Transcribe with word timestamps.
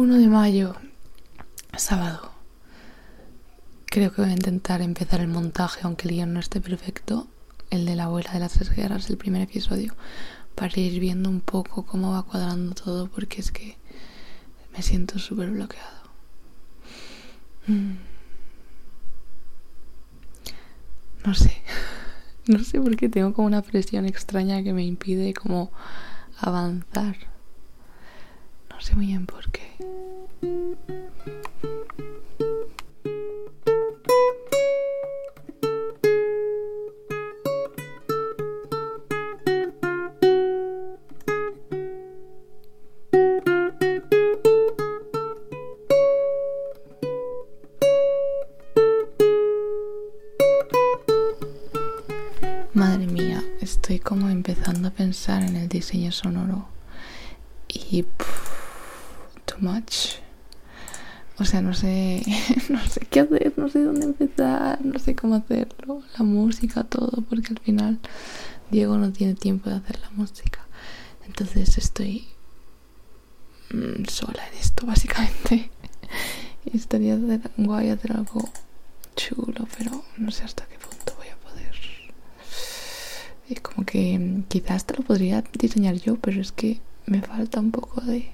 1 0.00 0.14
de 0.14 0.28
mayo, 0.28 0.76
sábado. 1.76 2.30
Creo 3.86 4.12
que 4.12 4.22
voy 4.22 4.30
a 4.30 4.34
intentar 4.34 4.80
empezar 4.80 5.20
el 5.20 5.26
montaje, 5.26 5.80
aunque 5.82 6.06
el 6.06 6.14
guion 6.14 6.32
no 6.32 6.38
esté 6.38 6.60
perfecto. 6.60 7.26
El 7.68 7.84
de 7.84 7.96
la 7.96 8.04
abuela 8.04 8.32
de 8.32 8.38
las 8.38 8.52
tres 8.52 8.70
guerras, 8.70 9.10
el 9.10 9.16
primer 9.16 9.42
episodio. 9.42 9.96
Para 10.54 10.78
ir 10.78 11.00
viendo 11.00 11.28
un 11.28 11.40
poco 11.40 11.84
cómo 11.84 12.12
va 12.12 12.22
cuadrando 12.22 12.76
todo, 12.76 13.08
porque 13.08 13.40
es 13.40 13.50
que 13.50 13.76
me 14.72 14.82
siento 14.82 15.18
súper 15.18 15.50
bloqueado. 15.50 16.10
Mm. 17.66 17.94
No 21.26 21.34
sé. 21.34 21.60
No 22.46 22.62
sé 22.62 22.80
por 22.80 22.96
qué 22.96 23.08
tengo 23.08 23.34
como 23.34 23.48
una 23.48 23.62
presión 23.62 24.06
extraña 24.06 24.62
que 24.62 24.72
me 24.72 24.84
impide 24.84 25.34
como 25.34 25.72
avanzar. 26.38 27.16
No 28.70 28.80
sé 28.80 28.94
muy 28.94 29.06
bien 29.06 29.26
por 29.26 29.50
qué. 29.50 29.67
Madre 29.80 29.94
mía, 53.06 53.44
estoy 53.60 54.00
como 54.00 54.28
empezando 54.28 54.88
a 54.88 54.90
pensar 54.90 55.44
en 55.44 55.54
el 55.54 55.68
diseño 55.68 56.10
sonoro. 56.10 56.66
Y 57.68 58.02
too 58.02 58.47
much. 59.60 60.18
O 61.38 61.44
sea, 61.44 61.62
no 61.62 61.72
sé, 61.72 62.22
no 62.68 62.84
sé 62.86 63.00
qué 63.08 63.20
hacer, 63.20 63.52
no 63.56 63.68
sé 63.68 63.84
dónde 63.84 64.06
empezar, 64.06 64.84
no 64.84 64.98
sé 64.98 65.14
cómo 65.14 65.36
hacerlo, 65.36 66.02
la 66.18 66.24
música, 66.24 66.82
todo, 66.82 67.22
porque 67.28 67.52
al 67.52 67.60
final 67.60 67.98
Diego 68.70 68.98
no 68.98 69.12
tiene 69.12 69.34
tiempo 69.34 69.70
de 69.70 69.76
hacer 69.76 70.00
la 70.00 70.10
música. 70.10 70.66
Entonces 71.26 71.78
estoy 71.78 72.26
mm, 73.72 74.04
sola 74.08 74.46
en 74.48 74.58
esto, 74.58 74.86
básicamente. 74.86 75.70
Y 76.64 76.76
estaría 76.76 77.16
guay 77.56 77.90
hacer 77.90 78.12
algo 78.12 78.48
chulo, 79.14 79.68
pero 79.76 80.02
no 80.16 80.30
sé 80.32 80.42
hasta 80.42 80.64
qué 80.66 80.76
punto 80.78 81.14
voy 81.16 81.28
a 81.28 81.36
poder. 81.36 81.74
Y 83.48 83.54
como 83.56 83.86
que 83.86 84.18
mm, 84.18 84.42
quizás 84.48 84.86
te 84.86 84.96
lo 84.96 85.04
podría 85.04 85.44
diseñar 85.52 85.94
yo, 85.94 86.16
pero 86.16 86.40
es 86.40 86.50
que 86.50 86.80
me 87.06 87.22
falta 87.22 87.60
un 87.60 87.70
poco 87.70 88.00
de 88.00 88.32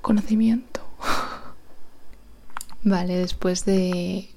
conocimiento. 0.00 0.80
vale, 2.82 3.16
después 3.16 3.64
de 3.64 4.30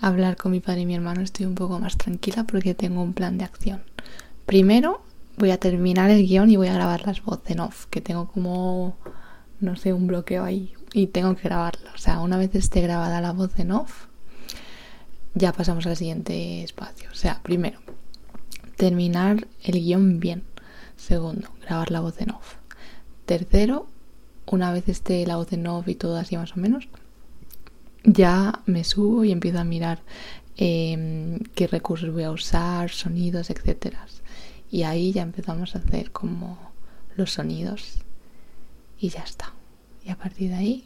hablar 0.00 0.36
con 0.36 0.52
mi 0.52 0.60
padre 0.60 0.80
y 0.80 0.86
mi 0.86 0.94
hermano 0.94 1.20
estoy 1.20 1.46
un 1.46 1.54
poco 1.54 1.78
más 1.78 1.96
tranquila 1.96 2.44
porque 2.44 2.74
tengo 2.74 3.02
un 3.02 3.12
plan 3.12 3.38
de 3.38 3.44
acción. 3.44 3.82
Primero 4.46 5.02
voy 5.36 5.50
a 5.50 5.58
terminar 5.58 6.10
el 6.10 6.26
guion 6.26 6.50
y 6.50 6.56
voy 6.56 6.68
a 6.68 6.74
grabar 6.74 7.06
las 7.06 7.22
voces 7.22 7.50
en 7.50 7.60
off, 7.60 7.86
que 7.86 8.00
tengo 8.00 8.28
como, 8.28 8.96
no 9.60 9.76
sé, 9.76 9.92
un 9.92 10.06
bloqueo 10.06 10.44
ahí 10.44 10.74
y 10.92 11.08
tengo 11.08 11.34
que 11.36 11.42
grabarlo. 11.48 11.90
O 11.94 11.98
sea, 11.98 12.20
una 12.20 12.36
vez 12.36 12.54
esté 12.54 12.80
grabada 12.80 13.20
la 13.20 13.32
voz 13.32 13.58
en 13.58 13.72
off, 13.72 14.06
ya 15.34 15.52
pasamos 15.52 15.86
al 15.86 15.96
siguiente 15.96 16.62
espacio. 16.62 17.08
O 17.10 17.14
sea, 17.14 17.40
primero, 17.42 17.78
terminar 18.76 19.46
el 19.62 19.80
guion 19.80 20.20
bien. 20.20 20.44
Segundo, 20.96 21.48
grabar 21.62 21.90
la 21.90 22.00
voz 22.00 22.20
en 22.20 22.30
off. 22.30 22.56
Tercero, 23.24 23.86
una 24.46 24.72
vez 24.72 24.88
esté 24.88 25.26
la 25.26 25.36
voz 25.36 25.52
en 25.52 25.66
off 25.66 25.88
y 25.88 25.94
todo 25.94 26.16
así 26.16 26.36
más 26.36 26.56
o 26.56 26.60
menos, 26.60 26.88
ya 28.04 28.60
me 28.66 28.84
subo 28.84 29.24
y 29.24 29.32
empiezo 29.32 29.60
a 29.60 29.64
mirar 29.64 30.00
eh, 30.56 31.38
qué 31.54 31.66
recursos 31.66 32.12
voy 32.12 32.24
a 32.24 32.30
usar, 32.30 32.90
sonidos, 32.90 33.50
etcétera. 33.50 34.06
Y 34.70 34.84
ahí 34.84 35.12
ya 35.12 35.22
empezamos 35.22 35.74
a 35.74 35.78
hacer 35.78 36.12
como 36.12 36.58
los 37.16 37.32
sonidos 37.32 38.02
y 38.98 39.08
ya 39.08 39.22
está. 39.22 39.52
Y 40.04 40.10
a 40.10 40.16
partir 40.16 40.50
de 40.50 40.56
ahí, 40.56 40.84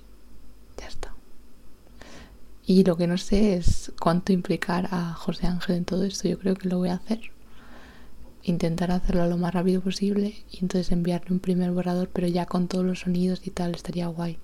ya 0.78 0.87
está. 0.87 1.14
Y 2.66 2.84
lo 2.84 2.97
que 2.97 3.06
no 3.06 3.19
sé 3.19 3.56
es 3.56 3.93
cuánto 4.00 4.32
implicar 4.32 4.88
a 4.91 5.12
José 5.12 5.47
Ángel 5.47 5.76
en 5.76 5.84
todo 5.84 6.04
esto. 6.04 6.28
Yo 6.28 6.38
creo 6.38 6.54
que 6.54 6.69
lo 6.69 6.78
voy 6.78 6.88
a 6.88 6.94
hacer 6.94 7.34
intentar 8.44 8.91
hacerlo 8.93 9.27
lo 9.27 9.37
más 9.37 9.55
rápido 9.55 9.81
posible 9.81 10.34
y 10.50 10.59
entonces 10.60 10.93
enviarle 10.93 11.32
un 11.32 11.41
primer 11.41 11.72
borrador, 11.72 12.10
pero 12.12 12.28
ya 12.28 12.47
con 12.47 12.69
todos 12.69 12.84
los 12.84 13.00
sonidos 13.00 13.41
y 13.44 13.50
tal, 13.50 13.75
estaría 13.75 14.06
guay 14.06 14.38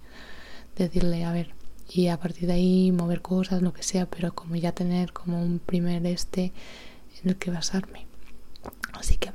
decirle, 0.77 1.25
a 1.25 1.33
ver, 1.33 1.55
y 1.88 2.09
a 2.09 2.19
partir 2.19 2.47
de 2.47 2.55
ahí 2.55 2.93
mover 2.93 3.21
cosas, 3.21 3.62
lo 3.62 3.72
que 3.72 3.83
sea, 3.83 4.06
pero 4.06 4.34
como 4.34 4.56
ya 4.56 4.72
tener 4.72 5.12
como 5.12 5.43
un 5.43 5.59
primer 5.59 6.06
este 6.06 6.53
en 7.22 7.31
el 7.31 7.37
que 7.37 7.50
basarme. 7.50 8.06
Así 8.93 9.16
que 9.16 9.30